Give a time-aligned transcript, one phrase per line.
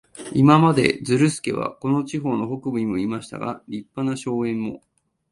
[0.33, 4.81] 今まで、ズルスケはこの地方の北部にいましたが、立派な荘園も、